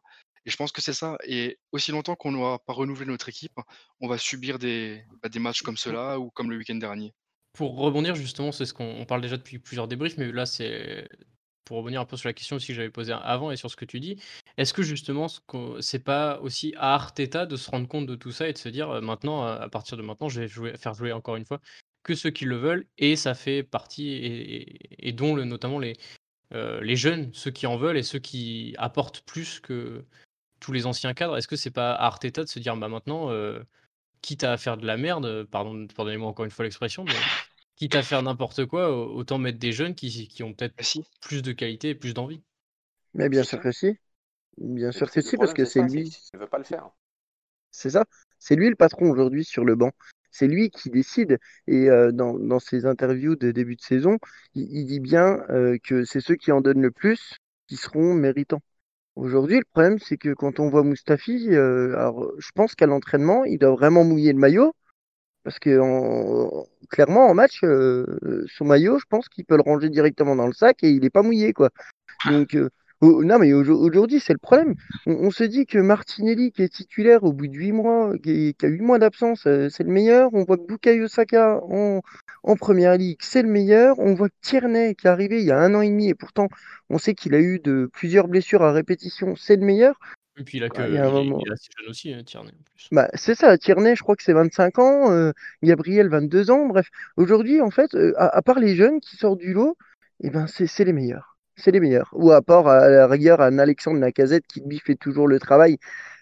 [0.47, 1.19] Et je pense que c'est ça.
[1.27, 3.59] Et aussi longtemps qu'on n'aura pas renouvelé notre équipe,
[4.01, 7.13] on va subir des, bah, matchs comme cela ou comme le week-end dernier.
[7.55, 11.09] Pour rebondir, justement, c'est ce qu'on parle déjà depuis plusieurs débriefs, mais là, c'est
[11.65, 13.77] pour revenir un peu sur la question aussi que j'avais posée avant et sur ce
[13.77, 14.17] que tu dis.
[14.57, 15.27] Est-ce que justement,
[15.81, 18.71] c'est pas aussi à Arteta de se rendre compte de tout ça et de se
[18.71, 21.61] dire maintenant, à partir de maintenant, je vais faire jouer encore une fois
[22.03, 24.09] que ceux qui le veulent, et ça fait partie,
[24.99, 25.97] et, dont le, notamment les,
[26.55, 30.05] euh, les jeunes, ceux qui en veulent et ceux qui apportent plus que
[30.61, 31.37] tous les anciens cadres.
[31.37, 33.63] Est-ce que c'est pas à Arteta de se dire, bah maintenant, euh,
[34.23, 37.13] quitte à faire de la merde, pardon, pardonnez-moi encore une fois l'expression, mais
[37.77, 40.75] quitte à faire n'importe quoi, autant mettre des jeunes qui, qui ont peut-être
[41.21, 42.43] plus de qualité et plus d'envie.
[43.15, 43.99] Mais bien sûr que si.
[44.57, 46.17] Bien sûr que si, parce que c'est lui.
[46.33, 46.91] Il veut pas le faire.
[47.71, 48.05] C'est ça.
[48.39, 49.93] C'est lui le patron aujourd'hui sur le banc
[50.31, 51.39] c'est lui qui décide.
[51.67, 54.19] Et euh, dans, ses interviews de début de saison,
[54.55, 57.37] il, dit bien euh, que c'est ceux qui en donnent le plus
[57.67, 58.63] qui seront méritants.
[59.17, 63.59] Aujourd'hui, le problème, c'est que quand on voit Mustafi, euh, je pense qu'à l'entraînement, il
[63.59, 64.75] doit vraiment mouiller le maillot.
[65.45, 65.81] Parce que
[66.91, 70.85] clairement, en match, son maillot, je pense qu'il peut le ranger directement dans le sac
[70.85, 71.53] et il n'est pas mouillé.
[71.53, 71.71] quoi.
[72.27, 72.57] Donc,
[73.01, 74.75] non, mais aujourd'hui, c'est le problème.
[75.07, 78.67] On, se dit que Martinelli, qui est titulaire au bout de 8 mois, qui, a
[78.67, 80.31] 8 mois d'absence, euh, c'est le meilleur.
[80.33, 82.01] On voit que Bukayo Saka en,
[82.43, 83.99] en première ligue, c'est le meilleur.
[84.01, 86.15] On voit que Tierney, qui est arrivé il y a un an et demi, et
[86.15, 86.49] pourtant,
[86.91, 89.99] on sait qu'il a eu de plusieurs blessures à répétition, c'est le meilleur.
[90.39, 92.51] Et puis il a, que, il, assez jeune aussi, hein, Tierney.
[92.51, 92.89] En plus.
[92.93, 95.33] Bah, c'est ça, Tierney, je crois que c'est 25 ans, euh,
[95.63, 96.67] Gabriel, 22 ans.
[96.67, 99.77] Bref, aujourd'hui, en fait, euh, à, part les jeunes qui sortent du lot,
[100.21, 102.11] eh ben, c'est les meilleurs c'est les meilleurs.
[102.13, 105.79] Ou à part, à la rigueur, un Alexandre Lacazette qui lui fait toujours le travail,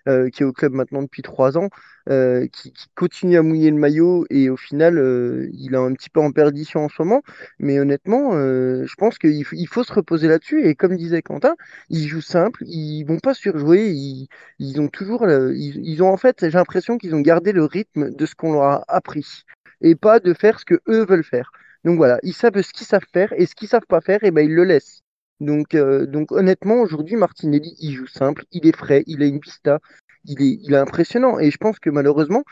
[0.09, 1.69] euh, qui est au club maintenant depuis trois ans,
[2.09, 6.11] euh, qui, continue à mouiller le maillot et au final, euh, il est un petit
[6.11, 7.23] peu en perdition en ce moment.
[7.59, 10.65] Mais honnêtement, je pense qu'il il faut se reposer là-dessus.
[10.67, 11.57] Et comme disait Quentin,
[11.91, 16.17] ils jouent simple, ils vont pas surjouer, ils, ils ont toujours, ils, ils, ont en
[16.17, 19.45] fait, j'ai l'impression qu'ils ont gardé le rythme de ce qu'on leur a appris
[19.81, 21.51] et pas de faire ce que eux veulent faire.
[21.85, 24.31] Donc voilà, ils savent ce qu'ils savent faire et ce qu'ils savent pas faire, et
[24.31, 25.03] ben ils le laissent.
[25.41, 29.39] Donc, euh, donc honnêtement, aujourd'hui, Martinelli, il joue simple, il est frais, il a une
[29.39, 29.81] vista,
[30.25, 31.39] il est, il est impressionnant.
[31.39, 32.45] Et je pense que malheureusement,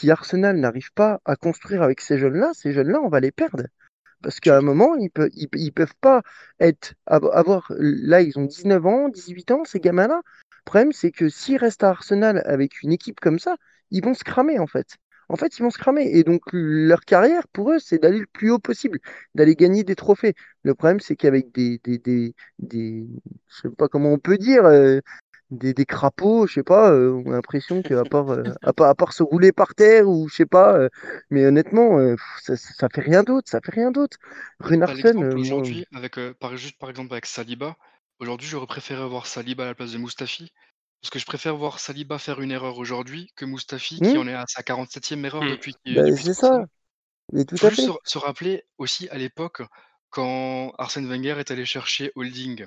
[0.00, 3.64] si Arsenal n'arrive pas à construire avec ces jeunes-là, ces jeunes-là, on va les perdre.
[4.22, 6.22] Parce qu'à un moment, ils peuvent, ils, peuvent pas
[6.60, 10.20] être, avoir, là, ils ont 19 ans, 18 ans, ces gamins-là.
[10.24, 13.56] Le problème, c'est que s'ils restent à Arsenal avec une équipe comme ça,
[13.90, 14.96] ils vont se cramer, en fait
[15.28, 16.08] en fait, ils vont se cramer.
[16.12, 18.98] Et donc, leur carrière, pour eux, c'est d'aller le plus haut possible,
[19.34, 20.34] d'aller gagner des trophées.
[20.62, 23.06] Le problème, c'est qu'avec des, des, des, des,
[23.48, 25.00] je sais pas comment on peut dire, euh,
[25.50, 28.88] des, des crapauds, je sais pas, euh, on a l'impression qu'à part, euh, à part,
[28.88, 30.88] à part se rouler par terre ou je sais pas,
[31.30, 31.98] mais honnêtement,
[32.42, 34.16] ça, ça fait rien d'autre, ça fait rien d'autre.
[34.60, 37.76] Aujourd'hui, avec, par, juste par exemple avec Saliba,
[38.18, 40.52] aujourd'hui, j'aurais préféré avoir Saliba à la place de Mustafi
[41.06, 44.26] Parce que je préfère voir Saliba faire une erreur aujourd'hui que Mustafi qui Hmm en
[44.26, 45.52] est à sa 47e erreur Hmm.
[45.52, 46.66] depuis qu'il Ben, depuis c'est 3 ça.
[47.32, 47.86] Mais tout Faut à juste fait.
[47.86, 49.62] se, se rappeler aussi à l'époque
[50.10, 52.66] quand Arsène Wenger est allé chercher Holding.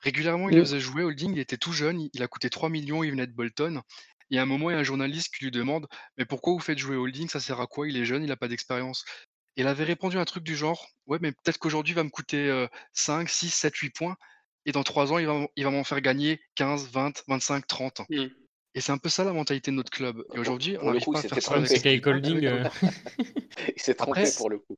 [0.00, 0.60] Régulièrement, il Hmm.
[0.60, 1.04] faisait jouer.
[1.04, 3.82] Holding, il était tout jeune, il, il a coûté 3 millions, il venait de Bolton.
[4.30, 5.86] Et à un moment, il y a un journaliste qui lui demande
[6.18, 7.28] Mais pourquoi vous faites jouer Holding?
[7.28, 7.88] Ça sert à quoi?
[7.88, 9.04] Il est jeune, il n'a pas d'expérience.
[9.56, 12.10] Et il avait répondu un truc du genre Ouais, mais peut-être qu'aujourd'hui, il va me
[12.10, 14.16] coûter euh, 5, 6, 7, 8 points.
[14.66, 17.66] Et dans 3 ans, il va, m- il va m'en faire gagner 15, 20, 25,
[17.66, 18.00] 30.
[18.10, 18.26] Hmm.
[18.74, 20.22] Et c'est un peu ça la mentalité de notre club.
[20.34, 22.44] Et aujourd'hui, on n'arrive pas à faire ça avec Saliba Holding.
[22.44, 22.64] euh.
[23.76, 24.76] Il s'est trompé Après, pour le coup.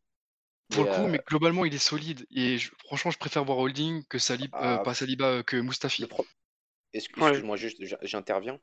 [0.70, 2.24] pour Mais le coup, euh, mais globalement, il est solide.
[2.30, 5.56] Et je- franchement, je préfère voir Holding que Saliba, euh, ah, pas Saliba, euh, que
[5.56, 6.06] le Mustafi.
[6.06, 6.24] pro-
[6.92, 7.28] Excuse- Ouais.
[7.30, 8.58] Excuse-moi, juste, j'in- j'interviens.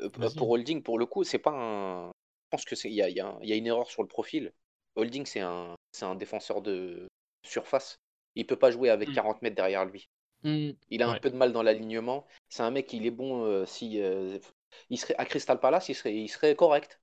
[0.00, 2.06] Euh, pour Holding, pour le coup, c'est pas un.
[2.08, 3.66] Je pense que c'est il y a, il y a un- il y a une
[3.66, 4.52] erreur sur le profil.
[4.96, 5.76] Holding, c'est un,
[6.16, 7.06] défenseur de
[7.46, 7.98] surface.
[8.34, 9.14] Il peut pas jouer avec Hmm.
[9.14, 10.08] 40 mètres derrière lui.
[10.42, 12.26] Hmm, Il a un peu de mal dans l'alignement.
[12.48, 14.38] C'est un mec, il est bon euh, si euh,
[14.90, 17.00] il serait à Crystal Palace, il serait, il serait correct.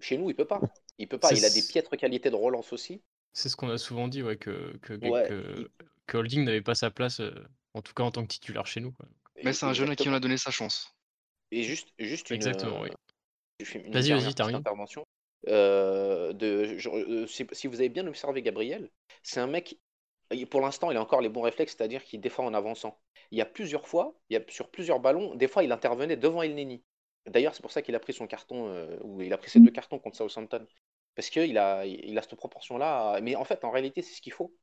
[0.00, 0.70] Chez nous, il peut pas.
[0.98, 1.34] Il peut pas.
[1.34, 3.02] Il a des piètres qualités de relance aussi.
[3.32, 5.70] c'est ce qu'on a souvent dit, ouais, que, que, Ouais, que, il-
[6.06, 7.32] que Holding n'avait pas sa place, euh,
[7.74, 8.92] en tout cas en tant que titulaire chez nous.
[8.92, 9.06] quoi.
[9.42, 10.20] Mais c'est un jeune à qui on a exactement.
[10.20, 10.94] donné sa chance.
[11.50, 12.90] Et juste, juste une, Exactement, oui.
[13.92, 14.64] Vas-y, vas-y, termine.
[14.64, 15.04] intervention.
[15.48, 18.90] Euh, de, je- euh, si, si vous avez bien observé Gabriel,
[19.22, 19.78] c'est un mec,
[20.50, 22.98] pour l'instant, il a encore les bons réflexes, c'est-à-dire qu'il défend en avançant.
[23.30, 26.16] Il y a plusieurs fois, il y a sur plusieurs ballons, des fois il intervenait
[26.16, 26.82] devant El Neni.
[27.26, 29.60] D'ailleurs, c'est pour ça qu'il a pris son carton, euh, ou il a pris ses
[29.60, 30.66] deux cartons contre Southampton.
[31.14, 33.20] Parce qu'il a, il a cette proportion-là.
[33.20, 34.54] Mais en fait, en réalité, c'est ce qu'il faut.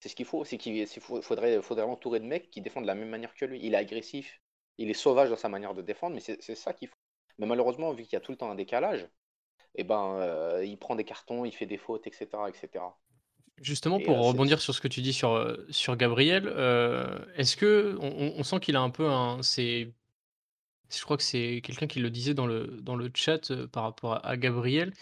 [0.00, 2.94] C'est ce qu'il faut, c'est qu'il faudrait, faudrait l'entourer de mecs qui défendent de la
[2.94, 3.60] même manière que lui.
[3.62, 4.40] Il est agressif,
[4.78, 6.96] il est sauvage dans sa manière de défendre, mais c'est c'est ça qu'il faut.
[7.38, 9.08] Mais malheureusement, vu qu'il y a tout le temps un décalage,
[9.76, 12.28] eh ben, euh, il prend des cartons, il fait des fautes, etc.
[12.48, 12.84] etc.
[13.62, 17.18] Justement, Et pour euh, rebondir sur ce que tu dis sur, euh, sur Gabriel, euh,
[17.36, 19.42] est-ce que on, sent qu'il a un peu un.
[19.42, 19.92] C'est,
[20.90, 23.84] je crois que c'est quelqu'un qui le disait dans le, dans le chat euh, par
[23.84, 24.92] rapport à, à Gabriel.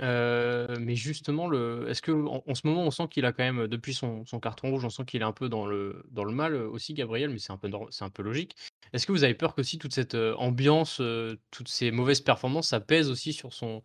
[0.00, 3.68] mais justement, le, est-ce que en, en ce moment, on sent qu'il a quand même,
[3.68, 6.32] depuis son, son carton rouge, on sent qu'il est un peu dans le, dans le
[6.32, 8.56] mal aussi, Gabriel, mais c'est un peu, c'est un peu logique.
[8.92, 11.00] Est-ce que vous avez peur qu'aussi toute cette ambiance,
[11.52, 13.84] toutes ces mauvaises performances, ça pèse aussi sur son,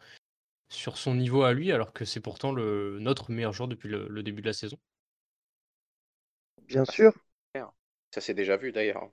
[0.69, 4.07] sur son niveau à lui, alors que c'est pourtant le, notre meilleur joueur depuis le,
[4.09, 4.77] le début de la saison?
[6.67, 7.13] Bien Ah, sûr.
[8.11, 9.11] Ça s'est déjà vu d'ailleurs.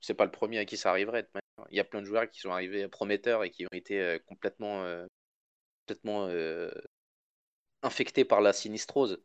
[0.00, 1.22] C'est pas le premier à qui ça arriverait.
[1.22, 1.68] de toute manière.
[1.72, 4.18] Il y a plein de joueurs qui sont arrivés prometteurs et qui ont été euh,
[4.26, 5.06] complètement, euh,
[5.86, 6.70] complètement euh,
[7.82, 9.20] infectés par la sinistrose.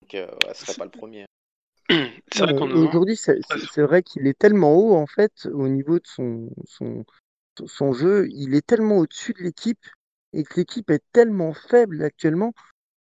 [0.00, 1.26] Donc, euh, ouais, ce serait pas le premier.
[2.32, 2.76] C'est vrai Euh, qu'on a.
[2.90, 7.04] Aujourd'hui, c'est vrai qu'il est tellement haut en fait au niveau de son, son,
[7.66, 8.28] son jeu.
[8.30, 9.84] Il est tellement au-dessus de l'équipe
[10.32, 12.52] et que l'équipe est tellement faible actuellement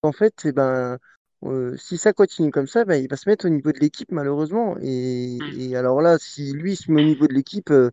[0.01, 0.97] qu'en fait, eh ben,
[1.43, 4.11] euh, si ça continue comme ça, ben, il va se mettre au niveau de l'équipe
[4.11, 4.77] malheureusement.
[4.81, 5.59] Et, Mm.
[5.71, 7.91] et alors là, si lui se met au niveau de l'équipe, euh,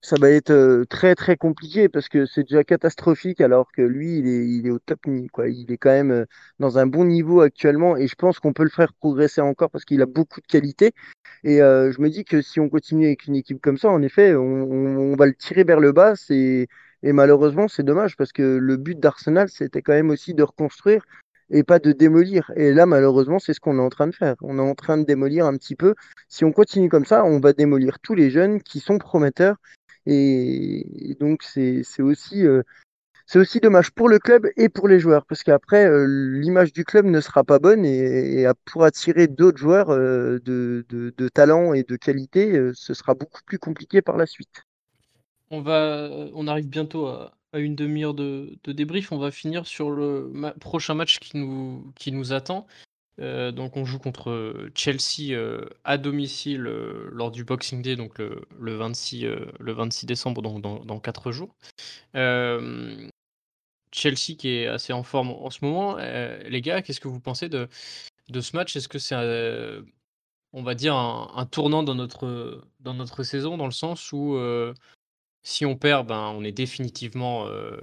[0.00, 4.18] ça va être euh, très très compliqué parce que c'est déjà catastrophique alors que lui,
[4.18, 5.00] il est, il est au top
[5.32, 5.48] quoi.
[5.48, 6.24] Il est quand même euh,
[6.60, 9.84] dans un bon niveau actuellement et je pense qu'on peut le faire progresser encore parce
[9.84, 10.92] qu'il a beaucoup de qualité.
[11.44, 14.02] Et euh, je me dis que si on continue avec une équipe comme ça, en
[14.02, 16.14] effet, on, va le tirer vers le bas.
[16.30, 21.04] Et malheureusement, c'est dommage parce que le but d'Arsenal, c'était quand même aussi de reconstruire
[21.50, 22.52] et pas de démolir.
[22.56, 24.34] Et là, malheureusement, c'est ce qu'on est en train de faire.
[24.42, 25.94] On est en train de démolir un petit peu.
[26.28, 29.56] Si on continue comme ça, on va démolir tous les jeunes qui sont prometteurs.
[30.10, 32.62] Et, donc, c'est, aussi, euh,
[33.34, 36.06] aussi dommage pour le club et pour les joueurs, parce qu'après, euh,
[36.40, 40.86] l'image du club ne sera pas bonne et, et pour attirer d'autres joueurs euh, de,
[40.88, 44.64] de, talent et de qualité, euh, ce sera beaucoup plus compliqué par la suite.
[45.50, 49.12] On va, on arrive bientôt à, une demi-heure de, de débrief.
[49.12, 52.66] On va finir sur le prochain match qui nous, qui nous attend.
[53.20, 58.18] Euh, donc on joue contre Chelsea euh, à domicile euh, lors du Boxing Day, donc
[58.18, 61.54] le, le 26, euh, le 26 décembre, donc dans, dans 4 jours.
[62.16, 63.08] Euh,
[63.92, 65.96] Chelsea qui est assez en forme en ce moment.
[65.98, 67.68] Euh, les gars, qu'est-ce que vous pensez de,
[68.28, 68.76] de ce match?
[68.76, 69.82] Est-ce que c'est, euh,
[70.52, 74.74] on va dire, un, tournant dans notre, dans notre saison, dans le sens où euh,
[75.42, 77.78] si on perd, ben, on est définitivement euh,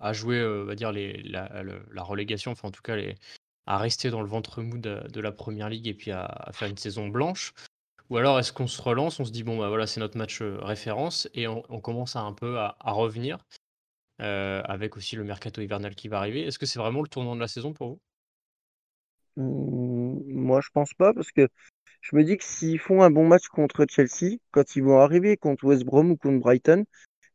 [0.00, 3.16] à jouer, euh, on va dire, la relégation, enfin en tout cas les,
[3.66, 6.76] à rester dans le ventre mou de, la première ligue et puis à, faire une
[6.76, 7.54] saison blanche
[8.10, 10.42] Ou alors est-ce qu'on se relance, on se dit bon bah voilà c'est notre match
[10.42, 13.38] euh, référence et on, commence un peu à, revenir
[14.20, 16.42] euh, avec aussi le mercato hivernal qui va arriver.
[16.42, 18.00] Est-ce que c'est vraiment le tournant de la saison pour vous?
[19.36, 21.48] Hum, Moi, je pense pas, parce que
[22.02, 25.36] je me dis que s'ils font un bon match contre Chelsea, quand ils vont arriver
[25.36, 26.84] contre West Brom ou contre Brighton,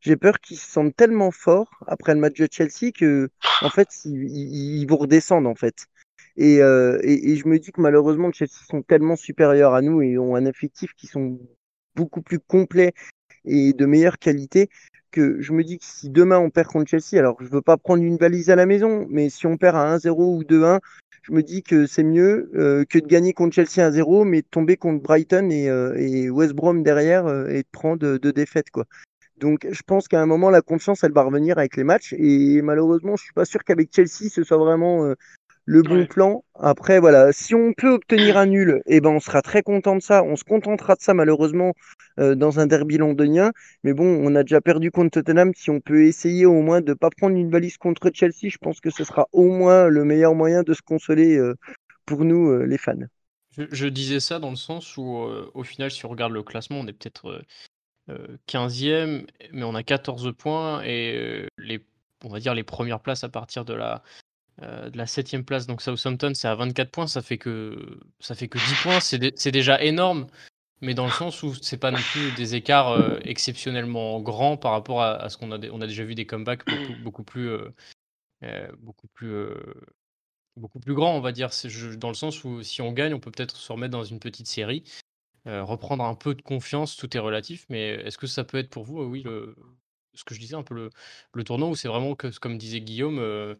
[0.00, 3.30] j'ai peur qu'ils se sentent tellement forts après le match de Chelsea que,
[3.62, 5.86] en fait, ils- ils vont redescendre, en fait.
[6.40, 10.16] Et, euh, et, je me dis que malheureusement, Chelsea sont tellement supérieurs à nous et
[10.16, 11.38] ont un effectif qui sont
[11.94, 12.94] beaucoup plus complet
[13.44, 14.70] et de meilleure qualité
[15.10, 17.76] que je me dis que si demain on perd contre Chelsea, alors je veux pas
[17.76, 20.80] prendre une valise à la maison, mais si on perd à 1-0 ou 2-1,
[21.20, 24.46] je me dis que c'est mieux euh, que de gagner contre Chelsea 1-0, mais de
[24.50, 28.70] tomber contre Brighton et, euh, West Brom derrière euh, et de prendre deux défaites.
[28.70, 28.86] Quoi.
[29.36, 32.14] Donc je pense qu'à un moment, la confiance, elle va revenir avec les matchs.
[32.16, 35.14] Et malheureusement, je suis pas sûr qu'avec Chelsea, ce soit vraiment
[35.64, 36.44] le bon plan.
[36.54, 40.02] Après, voilà, si on peut obtenir un nul, eh ben, on sera très content de
[40.02, 40.22] ça.
[40.24, 41.74] On se contentera de ça, malheureusement,
[42.18, 43.52] euh, dans un derby londonien.
[43.84, 45.52] Mais bon, on a déjà perdu contre Tottenham.
[45.54, 48.58] Si on peut essayer au moins de ne pas prendre une valise contre Chelsea, je
[48.58, 51.54] pense que ce sera au moins le meilleur moyen de se consoler euh,
[52.04, 53.06] pour nous, euh, les fans.
[53.56, 55.04] Je, disais ça dans le sens où,
[55.54, 57.42] au final, si on regarde le classement, on est peut-être
[58.48, 61.84] 15e, mais on a 14 points et les,
[62.24, 64.02] on va dire les premières places à partir de la
[64.60, 68.48] de la septième place, donc Southampton, c'est à 24 points, ça fait que, ça fait
[68.48, 70.26] que 10 points, c'est déjà énorme,
[70.80, 74.72] mais dans le sens où c'est pas non plus des écarts euh, exceptionnellement grands par
[74.72, 78.72] rapport à, ce qu'on a, on a déjà vu des comebacks beaucoup, beaucoup plus, euh,
[78.78, 79.34] beaucoup plus,
[80.56, 81.50] beaucoup plus grands, on va dire,
[81.96, 84.46] dans le sens où si on gagne, on peut peut-être se remettre dans une petite
[84.46, 84.84] série,
[85.46, 88.84] reprendre un peu de confiance, tout est relatif, mais est-ce que ça peut être pour
[88.84, 89.56] vous, oui, le,
[90.14, 90.90] ce que je disais, un peu le,
[91.34, 93.56] le tournant où c'est vraiment que, comme disait Guillaume,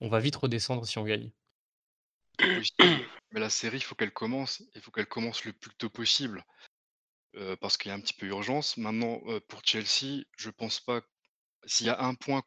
[0.00, 1.30] on va vite redescendre si on gagne.
[2.38, 4.62] mais la série, il faut qu'elle commence.
[4.74, 6.44] Il faut qu'elle commence le plus tôt possible.
[7.60, 8.76] parce qu'il y a un petit peu urgence.
[8.76, 11.02] Maintenant, pour Chelsea, je pense pas.
[11.66, 12.42] S'il y a un point,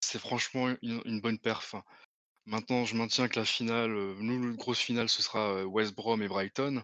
[0.00, 1.74] c'est franchement une, bonne perf.
[1.74, 1.84] Hein.
[2.46, 6.28] Maintenant, je maintiens que la finale, nous, la grosse finale, ce sera West Brom et
[6.28, 6.82] Brighton.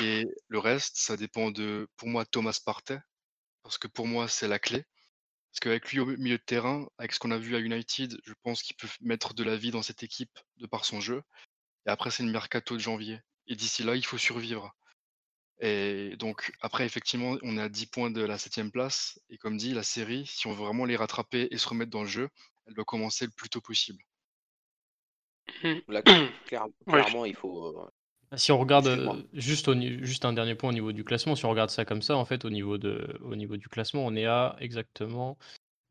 [0.00, 2.98] Et le reste, ça dépend de, pour moi, Thomas Partey.
[3.62, 4.84] Parce que pour moi, c'est la clé.
[5.54, 8.32] Parce qu'avec lui au milieu de terrain, avec ce qu'on a vu à United, je
[8.42, 11.22] pense qu'il peut mettre de la vie dans cette équipe de par son jeu.
[11.86, 13.20] Et après, c'est le mercato de janvier.
[13.46, 14.74] Et d'ici là, il faut survivre.
[15.60, 19.20] Et donc, après, effectivement, on est à 10 points de la 7 place.
[19.30, 22.02] Et comme dit, la série, si on veut vraiment les rattraper et se remettre dans
[22.02, 22.28] le jeu,
[22.66, 24.02] elle doit commencer le plus tôt possible.
[25.62, 25.82] Mmh.
[26.88, 27.88] clairement, il faut.
[28.36, 29.70] Si on regarde euh, juste,
[30.02, 32.24] juste un dernier point au niveau du classement, si on regarde ça comme ça, en
[32.24, 35.38] fait, au niveau, de, au niveau du classement, on est à exactement,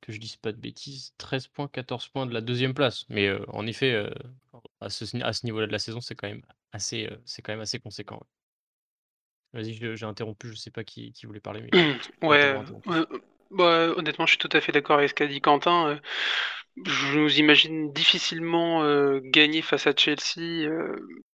[0.01, 3.05] que je dise pas de bêtises, 13 points, 14 points de la deuxième place.
[3.09, 4.09] Mais euh, en effet, euh,
[4.81, 7.61] à ce, à ce niveau-là de la saison, c'est quand même assez, c'est quand même
[7.61, 8.21] assez conséquent.
[9.53, 11.63] Vas-y, j'ai interrompu, je sais pas qui, qui voulait parler.
[11.71, 11.95] Mais
[12.27, 12.55] ouais,
[13.53, 15.99] bah, honnêtement, je suis tout à fait d'accord avec ce qu'a dit Quentin.
[16.85, 18.83] Je nous imagine difficilement
[19.21, 20.67] gagner face à Chelsea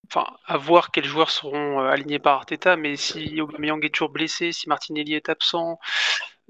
[0.10, 4.10] enfin, à voir quels joueurs seront euh, alignés par Arteta, mais si Aubameyang est toujours
[4.10, 5.80] blessé, si Martinelli est absent,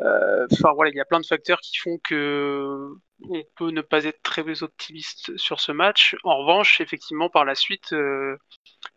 [0.01, 2.89] euh, enfin voilà, il y a plein de facteurs qui font que
[3.29, 6.15] on peut ne pas être très optimiste sur ce match.
[6.23, 8.37] En revanche, effectivement, par la suite, euh,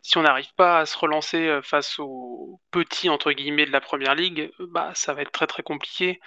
[0.03, 4.15] si on n'arrive pas à se relancer face aux petits entre guillemets de la première
[4.15, 6.21] ligue, bah ça va être très très compliqué.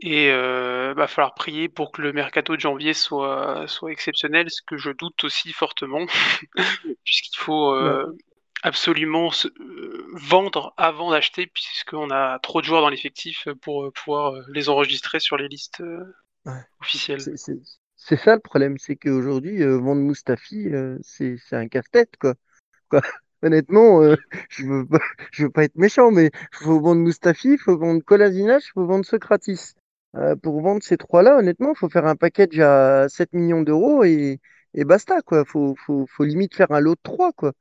[0.00, 4.60] Et euh, va falloir prier pour que le mercato de janvier soit, soit exceptionnel, ce
[4.66, 6.04] que je doute aussi fortement,
[7.04, 8.04] puisqu'il faut euh,
[8.62, 13.90] absolument se, euh, vendre avant d'acheter, puisqu'on a trop de joueurs dans l'effectif pour euh,
[13.90, 15.82] pouvoir les enregistrer sur les listes
[16.80, 17.22] officielles.
[17.98, 20.68] C'est ça le problème, c'est qu'aujourd'hui, vendre Mustafi,
[21.02, 22.34] c'est un casse-tête, quoi.
[23.42, 24.02] Honnêtement,
[24.48, 24.86] je veux
[25.38, 29.04] veux pas être méchant, mais il faut vendre Mustafi, faut vendre Kolasinac, il faut vendre
[29.04, 29.74] Socratis.
[30.16, 34.04] Euh, pour vendre ces trois-là, honnêtement, il faut faire un package à 7 millions d'euros
[34.04, 34.40] et,
[34.74, 35.44] basta, quoi.
[35.44, 37.52] Faut, faut, limite faire un lot de trois, quoi.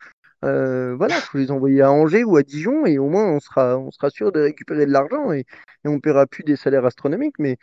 [0.43, 4.09] Euh, voilà, faut les envoyer à Angers ou à Dijon et au moins on sera,
[4.09, 7.39] sûr de récupérer de l'argent et, et on paiera plus des salaires astronomiques.
[7.39, 7.57] Mais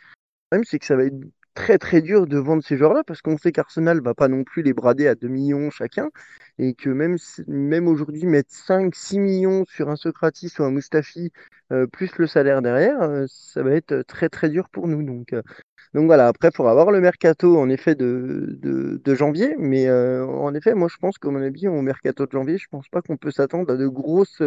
[0.51, 1.15] problème, c'est que ça va être
[1.53, 4.63] très très dur de vendre ces joueurs-là parce qu'on sait qu'Arsenal va pas non plus
[4.63, 6.09] les brader à 2 millions chacun
[6.59, 11.31] et que même, même aujourd'hui mettre 5-6 millions sur un Socrates ou un Mustafi
[11.71, 15.03] euh, plus le salaire derrière, euh, ça va être très très dur pour nous.
[15.03, 15.41] Donc, euh,
[15.93, 19.91] donc voilà, après il faudra avoir le mercato en effet de, de, de janvier, mais
[19.91, 23.01] en effet moi je pense qu'à mon avis au mercato de janvier, je pense pas
[23.01, 24.41] qu'on peut s'attendre à de grosses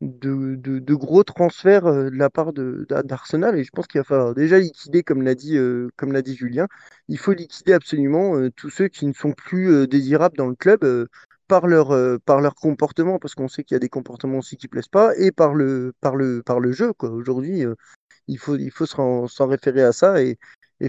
[0.00, 4.58] de, gros transferts euh, de la part d'Arsenal et je pense qu'il va falloir déjà
[4.58, 5.88] liquider, comme l'a dit, euh,
[6.26, 6.66] Julien,
[7.08, 11.08] il faut liquider absolument euh, tous ceux qui ne sont plus désirables dans le club
[11.46, 15.16] par leur, comportement, parce qu'on sait qu'il y a des comportements aussi qui plaisent pas,
[15.16, 15.92] et par le,
[16.70, 16.92] jeu.
[17.00, 17.64] Aujourd'hui,
[18.26, 20.38] il faut, s'en référer à ça et,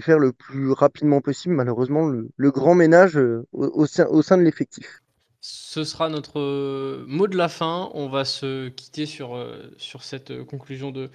[0.00, 3.18] faire le plus rapidement possible, malheureusement, le, grand ménage
[3.52, 5.02] au sein de l'effectif.
[5.48, 7.90] Ce sera notre euh, mot de la fin.
[7.94, 11.10] On va se quitter sur, euh, sur cette euh, conclusion de,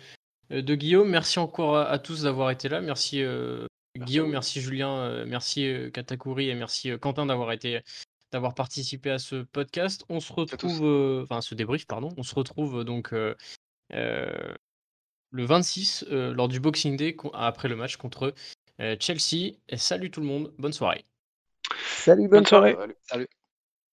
[0.50, 1.10] de Guillaume.
[1.10, 2.82] Merci encore à, tous d'avoir été là.
[2.82, 3.24] Merci,
[3.98, 7.82] Guillaume, merci Julien, merci Katakuri et merci Quentin d'avoir été
[8.32, 10.06] d'avoir participé à ce podcast.
[10.10, 12.10] On se retrouve, enfin ce débrief, pardon.
[12.18, 13.14] On se retrouve donc
[13.94, 14.54] euh,
[15.32, 18.34] le 26 euh, lors du Boxing Day après le match contre
[18.80, 19.56] euh, Chelsea.
[19.70, 21.06] Et salut tout le monde, bonne soirée.
[21.86, 22.74] Salut, bonne Bonne soirée.
[22.74, 22.96] soirée.
[23.04, 23.28] Salut.
[23.28, 23.28] Salut.